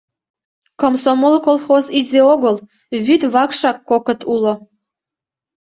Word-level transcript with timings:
«Комсомол» 0.79 1.35
колхоз 1.47 1.85
изи 1.99 2.21
огыл, 2.33 2.55
вӱд 3.05 3.21
вакшак 3.33 3.77
кокыт 3.89 4.21
уло. 4.33 4.53